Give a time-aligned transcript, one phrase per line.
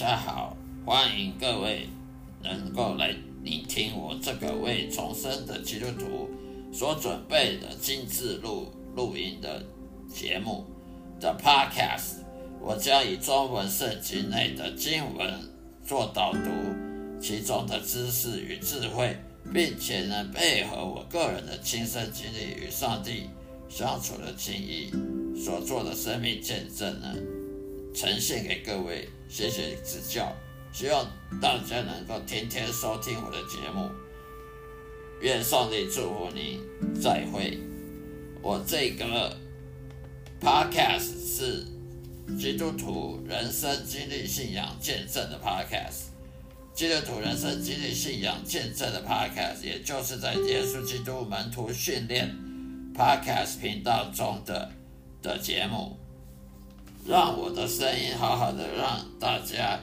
[0.00, 0.56] 大家好，
[0.86, 1.88] 欢迎各位
[2.40, 3.12] 能够来
[3.42, 6.30] 聆听我这个为重生的基督徒
[6.72, 9.60] 所准备的精致录录音的
[10.08, 10.64] 节目
[11.18, 12.18] 的 Podcast。
[12.60, 15.34] 我将以中文圣经内的经文
[15.84, 16.48] 做导读，
[17.20, 19.16] 其中的知识与智慧，
[19.52, 23.24] 并且呢配合我个人的亲身经历与上帝
[23.68, 24.92] 相处的经历
[25.36, 27.12] 所做的生命见证呢，
[27.94, 29.08] 呈现给各位。
[29.28, 30.32] 谢谢指教，
[30.72, 31.06] 希望
[31.40, 33.90] 大家能够天天收听我的节目。
[35.20, 36.60] 愿上帝祝福你，
[36.98, 37.58] 再会。
[38.40, 39.36] 我这个
[40.40, 41.66] podcast 是
[42.38, 46.06] 基督徒人生经历信仰见证的 podcast，
[46.72, 52.34] 基督徒人生经历信仰见证的 podcast，也就是在耶稣基督门徒训练
[52.94, 54.70] podcast 频道中的
[55.20, 55.97] 的节目。
[57.08, 59.80] 让我的声音好好的，让大家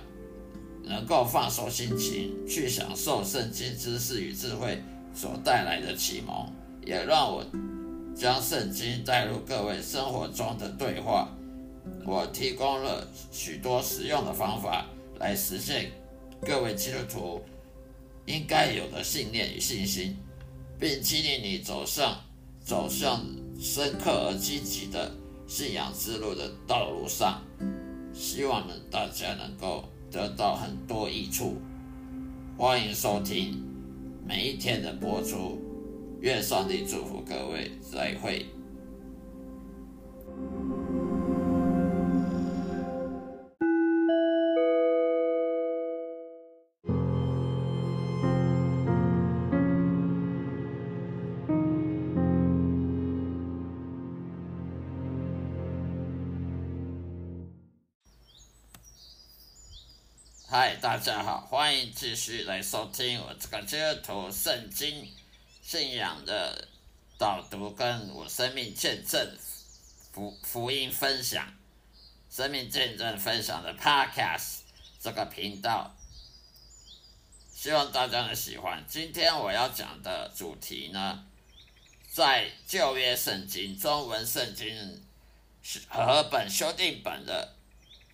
[0.84, 4.80] 能够放松心情，去享受圣经知识与智慧
[5.12, 6.48] 所带来的启蒙，
[6.86, 7.44] 也让我
[8.16, 11.28] 将圣经带入各位生活中的对话。
[12.06, 14.86] 我提供了许多实用的方法
[15.20, 15.92] 来实现
[16.42, 17.42] 各位基督徒
[18.28, 20.16] 应该有的信念与信心，
[20.80, 22.20] 并激励你走上
[22.64, 23.26] 走向
[23.60, 25.12] 深刻而积极的。
[25.48, 27.40] 信仰之路的道路上，
[28.12, 31.58] 希望呢大家能够得到很多益处。
[32.58, 33.62] 欢迎收听
[34.26, 35.62] 每一天的播出，
[36.20, 38.48] 愿上帝祝福各位，再会。
[60.95, 65.11] 大家好，欢迎继续来收听我这个基督徒圣经
[65.61, 66.70] 信仰的
[67.17, 69.38] 导读，跟我生命见证
[70.14, 71.54] 福福音分享，
[72.32, 74.60] 生命见证分享的 Podcast
[74.98, 75.94] 这个频道，
[77.54, 78.82] 希望大家能喜欢。
[78.88, 81.26] 今天我要讲的主题呢，
[82.10, 85.04] 在旧约圣经中文圣经
[85.89, 87.54] 和本修订本的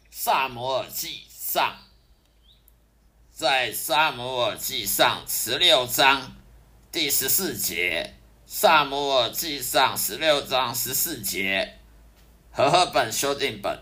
[0.10, 1.78] 萨摩尔记上。
[3.42, 6.32] 在萨姆尔记上十六章
[6.92, 8.14] 第十四节，
[8.46, 11.80] 萨姆尔记上十六章十四节，
[12.52, 13.80] 和合本修订本。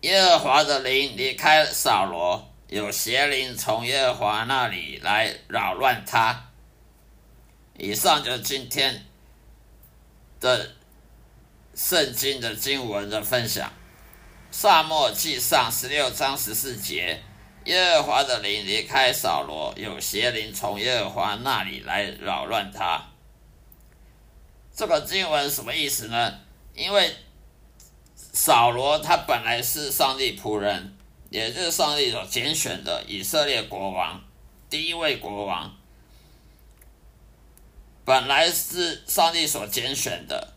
[0.00, 6.48] 耶和华的灵离开扫罗，有邪灵从耶和华那里来扰乱他。
[7.76, 9.06] 以上就是今天
[10.40, 10.72] 的
[11.76, 13.72] 圣经的经文的分享。
[14.50, 17.22] 萨姆尔记上十六章十四节。
[17.68, 22.98] 耶和华的灵离开扫罗，有邪灵从耶和华那里来扰乱他。
[24.74, 26.40] 这个经文什么意思呢？
[26.74, 27.14] 因为
[28.16, 30.96] 扫罗他本来是上帝仆人，
[31.28, 34.18] 也就是上帝所拣选的以色列国王，
[34.70, 35.76] 第一位国王，
[38.06, 40.54] 本来是上帝所拣选的，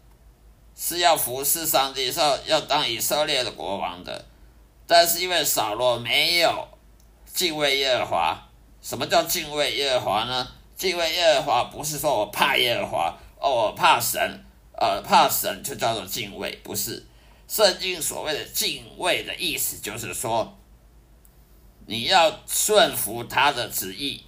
[0.78, 4.24] 是要服侍上帝，是要要当以色列的国王的。
[4.88, 6.71] 但是因为扫罗没有。
[7.34, 8.50] 敬畏耶和华，
[8.81, 10.47] 什么叫敬畏耶和华呢？
[10.75, 14.19] 敬畏耶和华不是说我怕耶和华哦，我怕神，
[14.78, 17.06] 呃，怕神就叫做敬畏，不是。
[17.47, 20.58] 圣经所谓的敬畏的意思，就是说
[21.86, 24.24] 你要顺服他的旨意，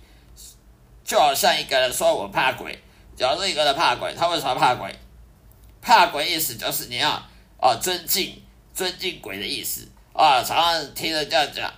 [1.04, 2.78] 就好像一个人说我怕鬼，
[3.16, 4.94] 假如一个人怕鬼，他为什么怕鬼？
[5.82, 7.10] 怕鬼意思就是你要
[7.60, 8.42] 啊尊敬
[8.74, 11.74] 尊敬鬼的意思啊，常常听人家讲。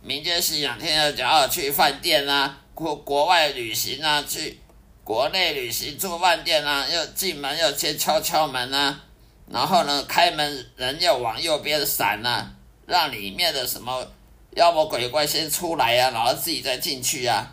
[0.00, 4.58] 民间信仰，天天讲要去饭店啊，国国外旅行啊，去
[5.02, 9.04] 国内旅行住饭店啊，要进门要先敲敲门啊，
[9.50, 12.54] 然后呢，开门人要往右边闪啊，
[12.86, 14.08] 让里面的什么
[14.54, 17.52] 妖魔鬼怪先出来呀，然后自己再进去呀，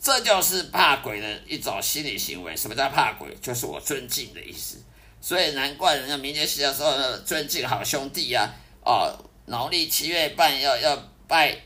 [0.00, 2.56] 这就是怕鬼的一种心理行为。
[2.56, 3.34] 什么叫怕鬼？
[3.42, 4.78] 就是我尊敬的意思。
[5.20, 8.48] 所以难怪人家民间信仰说尊敬好兄弟呀，
[8.84, 9.12] 哦，
[9.46, 11.09] 农历七月半要要。
[11.30, 11.56] 拜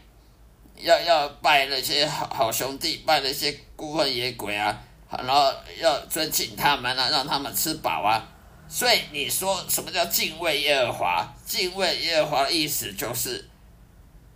[0.77, 4.79] 要要拜那些好好兄弟，拜那些孤魂野鬼啊，
[5.09, 5.51] 然后
[5.81, 8.23] 要尊敬他们啊，让他们吃饱啊。
[8.69, 11.35] 所以你说什么叫敬畏耶和华？
[11.47, 13.49] 敬畏耶和华的意思就是，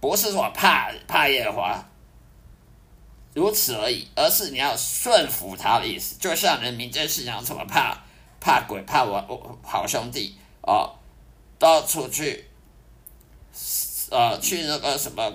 [0.01, 1.85] 不是说怕怕耶和华，
[3.35, 6.17] 如此而已，而是你要顺服他的意思。
[6.19, 8.03] 就像人民间信仰怎么怕
[8.41, 10.95] 怕鬼，怕我好兄弟哦，
[11.59, 12.49] 到处去。
[14.11, 15.33] 呃去那个什么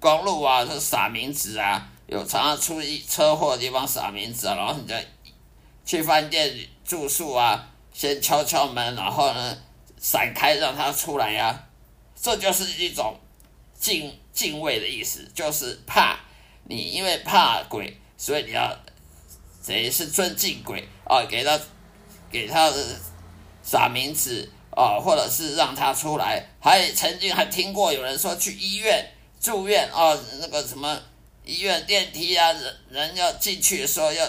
[0.00, 5.06] 公路啊，是撒冥纸啊，有常常出一车祸的地方撒冥纸啊，然后你再
[5.84, 6.54] 去饭店
[6.84, 9.56] 住宿啊，先敲敲门，然后呢
[9.98, 11.66] 闪开让他出来呀，
[12.20, 13.16] 这就是一种
[13.78, 16.18] 敬敬畏的意思，就是怕
[16.64, 18.76] 你因为怕鬼，所以你要
[19.66, 21.58] 等于是尊敬鬼啊，给他
[22.30, 22.76] 给他的
[23.62, 24.50] 撒冥纸。
[24.76, 29.08] 啊，或者是让他出来，还曾经还听过有人说去医院
[29.40, 30.98] 住院啊，那个什么
[31.44, 34.28] 医院电梯啊，人人要进去的时候要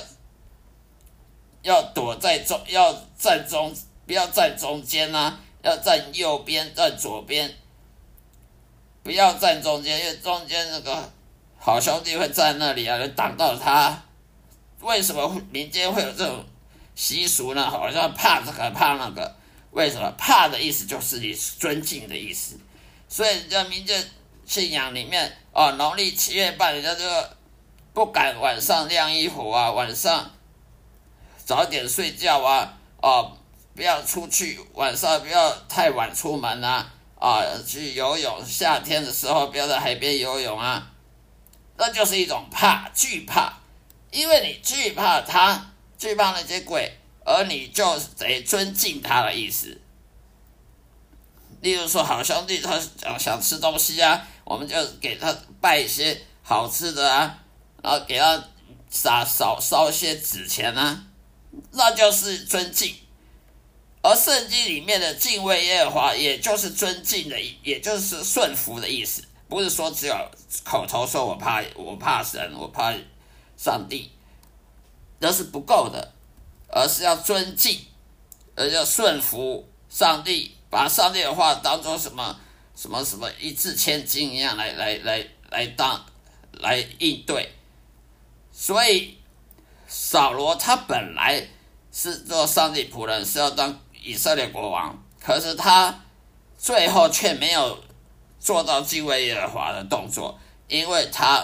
[1.64, 3.74] 要躲在中，要站中，
[4.06, 7.52] 不要站中间呐，要站右边，站左边，
[9.02, 11.12] 不要站中间，因为中间那个
[11.58, 14.04] 好兄弟会在那里啊，就挡到他。
[14.82, 16.46] 为什么民间会有这种
[16.94, 17.68] 习俗呢？
[17.68, 19.36] 好像怕这个怕那个。
[19.76, 20.10] 为什么？
[20.18, 22.58] 怕的意思就是你尊敬的意思，
[23.10, 24.10] 所以在民间
[24.46, 27.04] 信仰里面，哦，农历七月半，人家就
[27.94, 30.32] 不敢晚上晾衣服啊，晚上
[31.44, 33.38] 早点睡觉啊，哦，
[33.76, 40.90] 不要出去，晚上不要太晚出门啊，啊，去游泳，夏天的时候不要在海边游泳啊，
[41.76, 43.52] 那就是一种怕，惧怕，
[44.10, 46.98] 因为你惧怕他，惧怕那些鬼。
[47.26, 49.82] 而你就得尊敬他的意思。
[51.62, 57.44] 例如说，好兄弟他想想吃东西啊，我们就给他拜一些好吃的啊，
[57.82, 58.42] 然后给他
[58.90, 61.04] 撒少烧一些纸钱啊，
[61.72, 62.96] 那就是尊敬。
[64.04, 70.16] 而圣经里面的敬畏耶和华，也就是尊敬的，也就是顺服的意思，不是说只有
[70.64, 72.94] 口头说我怕我怕神，我怕
[73.58, 74.12] 上帝，
[75.18, 76.14] 那是不够的。
[76.76, 77.80] 而是要尊敬，
[78.54, 82.38] 而要顺服上帝，把上帝的话当做什么
[82.76, 86.06] 什么什么一字千金一样来来来来当
[86.52, 87.50] 来应对。
[88.52, 89.18] 所以
[89.88, 91.48] 扫罗他本来
[91.94, 96.04] 是做上帝仆人，是要当以色列国王，可是他
[96.58, 97.80] 最后却没有
[98.38, 100.38] 做到敬畏耶和华的动作，
[100.68, 101.42] 因为他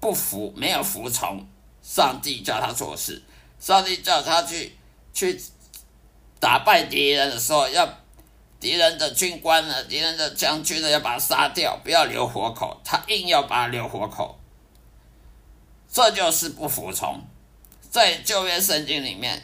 [0.00, 1.46] 不服，没有服从
[1.82, 3.22] 上帝叫他做事。
[3.62, 4.76] 上帝叫他去
[5.14, 5.40] 去
[6.40, 7.88] 打败敌人的时候，要
[8.58, 12.80] 敌人的军官呢，敌人的将军呢，要把他杀掉，不要留活口。
[12.84, 14.36] 他硬要把他留活口，
[15.88, 17.22] 这就是不服从。
[17.88, 19.40] 在旧约圣经里面，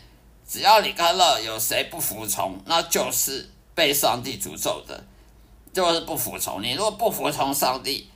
[0.49, 5.05] 只要你看到有谁不服从，那就是被上帝诅咒的，
[5.73, 6.61] 就是不服从。
[6.61, 8.11] 你如果不服从上帝，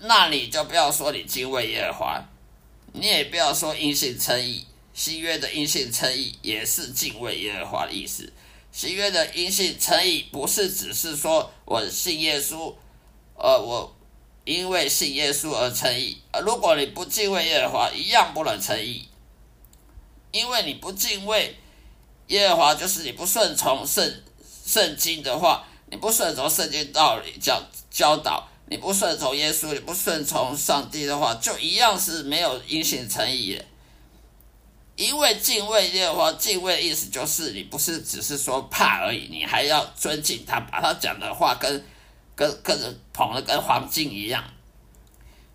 [0.00, 2.22] 那你就不要说你敬畏耶和华，
[2.92, 4.66] 你也不要说因信称义。
[4.92, 8.32] 新约的因信称义也是敬畏耶和华的意思。
[8.72, 12.74] 新约的因信称义不是只是说我信耶稣，
[13.34, 13.96] 呃，我
[14.44, 16.18] 因为信耶稣而称义。
[16.44, 19.08] 如果你不敬畏耶和华，一样不能称义。
[20.32, 21.56] 因为你不敬畏
[22.28, 24.22] 耶和华，就是你不顺从圣
[24.64, 33.64] 圣经的话，你不顺从圣经道理教教导，你不顺从耶稣，你不顺从上帝的话，就一样是没有因信称义的。
[35.00, 41.82] 因为敬畏耶和华，敬畏的意思就是你不是只是说怕而已，你还要尊敬他，把他讲的话跟
[42.36, 42.78] 跟跟
[43.10, 44.44] 捧的跟黄金一样。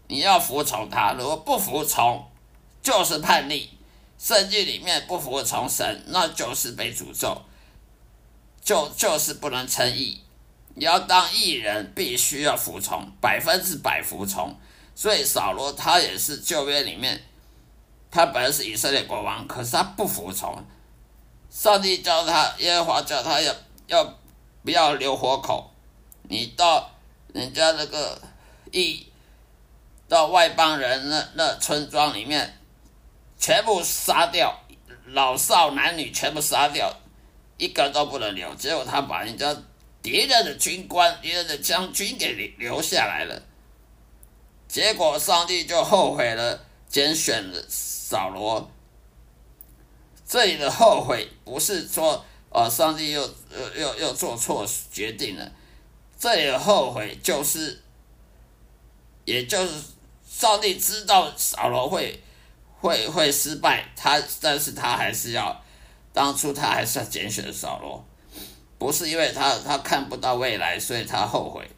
[0.08, 2.26] 你要服从他，如果不服从，
[2.82, 3.70] 就是叛逆。
[4.18, 7.40] 圣经里面不服从神，那就是被诅咒，
[8.64, 10.24] 就就是不能称义。
[10.74, 14.58] 你要当义人，必须要服从，百分之百服从。
[14.96, 17.22] 所以扫罗他也是旧约里面。
[18.16, 20.64] 他本来是以色列国王，可是他不服从，
[21.50, 23.54] 上帝叫他耶和华叫他要
[23.88, 24.06] 要
[24.64, 25.70] 不要留活口，
[26.30, 26.90] 你到
[27.34, 28.18] 人家那个
[28.72, 29.06] 一
[30.08, 32.58] 到外邦人那那村庄里面，
[33.38, 34.62] 全部杀掉，
[35.08, 36.96] 老少男女全部杀掉，
[37.58, 38.56] 一个都不能留。
[38.56, 39.54] 结果他把人家
[40.02, 43.42] 敌人的军官、敌人的将军给留留下来了，
[44.70, 46.65] 结果上帝就后悔了，
[46.96, 47.62] 拣选了。
[47.68, 48.72] 扫罗，
[50.26, 55.52] 这里的后悔不是说，呃，上帝又又又又做错决定了。
[56.18, 57.82] 这里的后悔就是，
[59.26, 59.74] 也就是
[60.26, 62.24] 上帝知道扫罗会
[62.80, 65.62] 会会失败，他但是他还是要
[66.14, 68.06] 当初他还是要拣选扫罗，
[68.78, 71.70] 不是因为他他看不到未来，所以他后悔。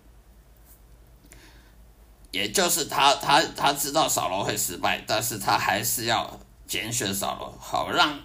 [2.37, 8.19] 也就是他，他他知道扫罗会失败，但是他还是要拣选扫罗，好让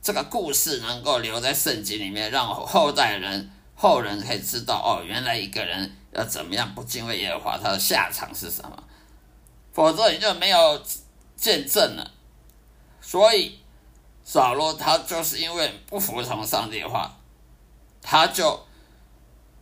[0.00, 8.84] 这个故事能够留在圣经里面，让后代人后人可以知道哦，原来一个人要怎么样不敬畏耶和华，他的下场是什么？
[9.72, 10.80] 否则你就没有
[11.36, 12.08] 见证了。
[13.00, 13.58] 所以
[14.22, 17.16] 扫罗他就是因为不服从上帝的话，
[18.00, 18.64] 他就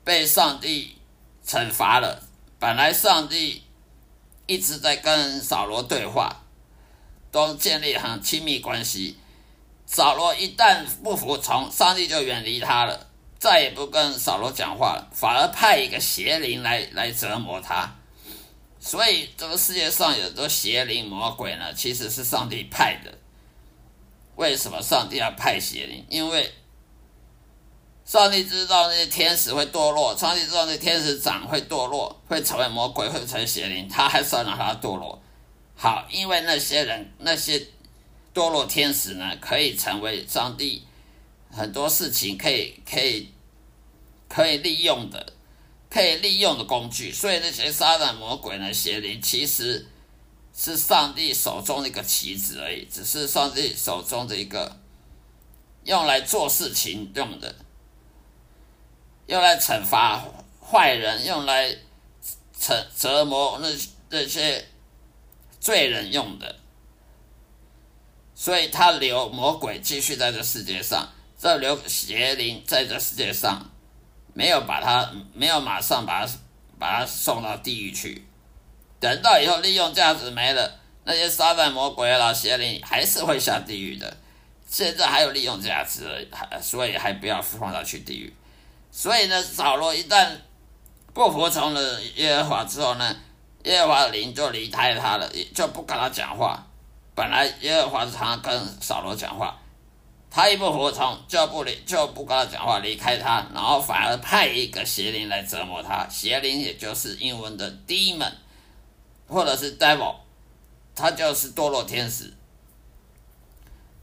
[0.04, 0.94] 被上帝
[1.46, 2.22] 惩罚了。
[2.58, 3.62] 本来上帝
[4.48, 6.42] 一直在跟扫罗对话，
[7.30, 9.16] 都建立很亲密关系。
[9.86, 13.06] 扫罗一旦不服从，上帝就远离他了。
[13.38, 17.94] 再也不跟扫罗讲话了，反而派一个邪灵来来折磨他。
[18.80, 23.16] 所以这个世界上有的邪灵魔鬼呢，其实是上帝派的。
[24.36, 26.04] 为什么上帝要派邪灵？
[26.08, 26.52] 因为
[28.08, 35.20] 上帝知道那些天使会堕落，上帝知道那天使长会堕落，会成为魔鬼，会成为邪灵，他还是要让他堕落。
[35.76, 37.58] 好，因为那些人那些
[38.32, 40.82] 堕落天使呢，可以成为上帝。
[41.50, 43.30] 很多事情可以可以
[44.26, 45.34] 可以利用的，
[45.90, 47.12] 可以利用的工具。
[47.12, 49.86] 所以那些撒旦魔鬼呢，邪灵其实
[50.56, 54.78] 是上帝手中的一个棋子而已，只是上帝手中的一个
[55.84, 57.54] 用来做事情用的，
[59.28, 60.20] 用来惩罚
[60.60, 61.70] 坏人，用来
[62.58, 63.68] 惩折磨那
[64.08, 64.66] 那些
[65.60, 66.56] 罪人用的。
[68.34, 71.08] 所以他留魔鬼继续在这世界上。
[71.40, 73.70] 这留邪灵在这世界上，
[74.34, 76.32] 没有把他，没有马上把他
[76.80, 78.26] 把他送到地狱去。
[78.98, 84.16] 等到以后利用价值没了，那些撒旦魔鬼啊、邪灵还是会下地狱的。
[84.68, 88.34] 现在还有利用价值，还所以还不要放他去地狱。
[88.98, 90.28] 所以呢，扫罗一旦
[91.14, 93.14] 不服从了耶和华之后呢，
[93.62, 96.66] 耶和华的灵就离开他了，就不跟他讲话。
[97.14, 99.56] 本来耶和华常常跟扫罗讲话。
[100.28, 106.04] 他一不服从，就不理，就不跟他讲话，离开他，然后反而派一个邪灵来折磨他。
[106.08, 108.32] 邪灵也就是英文的 demon，
[109.28, 110.16] 或者是 devil，
[110.96, 112.34] 他就是堕落天使。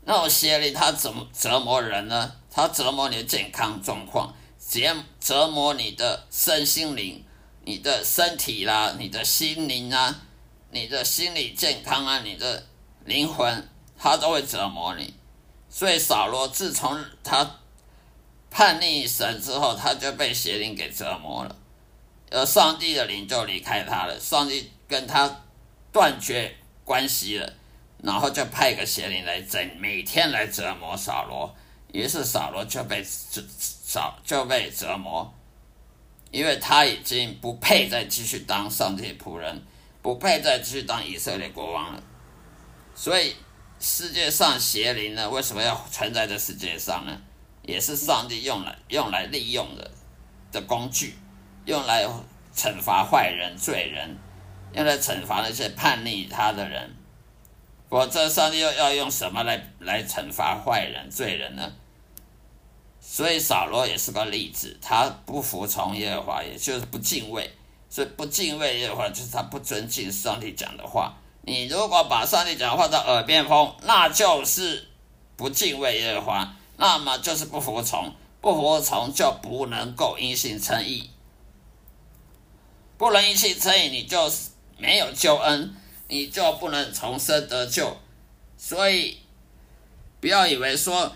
[0.05, 2.31] 那种邪灵他怎么折磨人呢？
[2.49, 4.33] 他折磨你的健康状况，
[4.67, 7.23] 折折磨你的身心灵，
[7.63, 10.23] 你的身体啦，你的心灵啊，
[10.71, 12.65] 你的心理健康啊，你的
[13.05, 15.13] 灵魂，他都会折磨你。
[15.69, 17.59] 所以扫罗自从他
[18.49, 21.55] 叛逆神之后，他就被邪灵给折磨了，
[22.31, 25.43] 而上帝的灵就离开他了，上帝跟他
[25.91, 27.53] 断绝关系了，
[28.01, 31.55] 然后就派个邪灵来整，每天来折磨扫罗，
[31.95, 35.33] 于是扫罗就被扫就被折磨，
[36.31, 39.63] 因为他已经不配再继续当上帝仆人，
[40.01, 42.03] 不配再继续当以色列国王了，
[42.93, 43.35] 所以。
[43.77, 45.29] 世界上邪灵呢？
[45.29, 47.11] 为什么要存在这世界上呢？
[47.61, 49.91] 也是上帝用来用来利用的
[50.49, 51.13] 的工具，
[51.65, 52.07] 用来
[52.55, 54.17] 惩罚坏人、罪人，
[54.73, 56.95] 用来惩罚那些叛逆他的人。
[57.89, 61.73] 否则，上帝又要用什么来来惩罚坏人、罪人呢？
[63.07, 67.49] 所以扫罗也是个例子，他不服从耶和华，也就是不敬畏。
[67.87, 71.15] 所以不敬畏耶和华，就是他不尊敬上帝讲的话。
[71.43, 74.89] 你如果把上帝讲话在耳边风，那就是
[75.37, 81.09] 不敬畏耶和华，那么就是不服从，不服从就不能够因信称义，
[82.97, 84.29] 不能因信称义，你就
[84.77, 85.73] 没有救恩，
[86.09, 87.95] 你就不能重生得救。
[88.57, 89.19] 所以
[90.19, 91.15] 不要以为说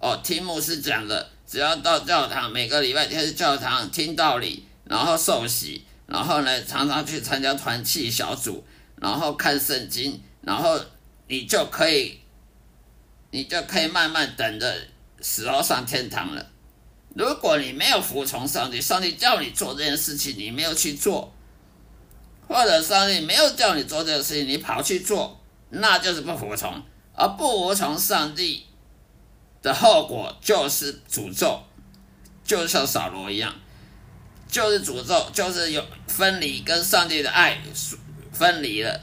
[0.00, 8.64] 哦，听牧师讲的，只要到教堂，每个礼拜天教堂听道理，然后受洗，然后呢，常常去参加团契小组。
[9.00, 10.76] 然后看圣经，然后
[11.28, 12.18] 你就可以，
[13.30, 14.76] 你就可以慢慢等着
[15.20, 16.44] 死后上天堂了。
[17.14, 21.32] 如果你没有服从上帝，上帝叫你做这件事情，你没有去做，
[22.48, 25.40] 或者上帝没有叫你做这件事情，你跑去做，
[25.70, 26.82] 那就是不服从。
[27.14, 28.66] 而不服从上帝
[29.62, 31.62] 的后果就是诅咒，
[32.44, 33.54] 就像扫罗一样，
[34.48, 37.58] 就是诅咒，就是有分离跟上帝的爱。
[38.30, 39.00] 分离了，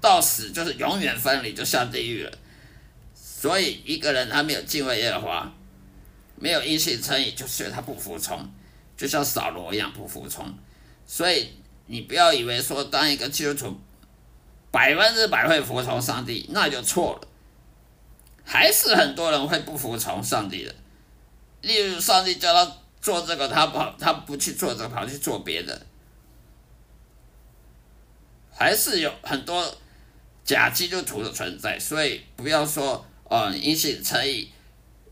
[0.00, 2.32] 到死就是永远分离，就下地狱了。
[3.12, 5.52] 所以一个人他没有敬畏耶和华，
[6.36, 8.50] 没有因信称义，就是他不服从，
[8.96, 10.46] 就像扫罗一样不服从。
[11.06, 11.52] 所以
[11.88, 13.78] 你不要以为说当一个基督徒
[14.70, 17.27] 百分之百会服从上帝，那就错了。
[18.50, 20.74] 还是很多人会不服从上帝的。
[21.60, 25.86] 例如上帝叫他做这个，他跑他不去做这个，跑去做别的。
[28.50, 29.76] 还是有很多
[30.44, 34.50] 假基督徒的存在，所以不要说哦，因信称义，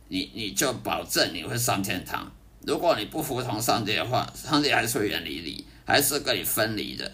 [0.08, 7.12] 你你就保证你会上天堂，如果你不服从上帝的话，上帝还是会远离你，还是跟你分离的，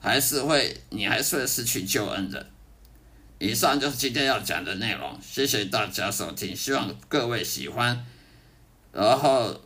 [0.00, 2.46] 还是会你还是会失去救恩的。
[3.38, 8.04] 以上就是今天要讲的内容，谢谢大家收听，希望各位喜欢，
[8.92, 9.60] 然后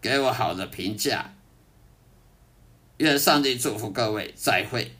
[0.00, 1.32] 给我好的评价。
[2.98, 4.96] 愿上帝祝福各位，再会。